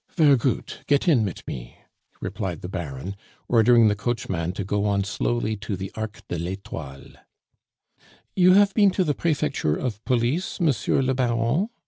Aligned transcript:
"Ver' 0.15 0.35
goot; 0.35 0.79
get 0.87 1.07
in 1.07 1.23
mit 1.23 1.43
me," 1.45 1.77
replied 2.21 2.61
the 2.61 2.67
Baron, 2.67 3.15
ordering 3.47 3.87
the 3.87 3.95
coachman 3.95 4.51
to 4.53 4.63
go 4.63 4.83
on 4.85 5.03
slowly 5.03 5.55
to 5.57 5.75
the 5.75 5.91
Arc 5.93 6.23
de 6.27 6.39
l'Etoile. 6.39 7.13
"You 8.35 8.53
have 8.53 8.73
been 8.73 8.89
to 8.97 9.03
the 9.03 9.13
Prefecture 9.13 9.75
of 9.75 10.03
Police, 10.03 10.59
Monsieur 10.59 11.03
le 11.03 11.13
Baron? 11.13 11.69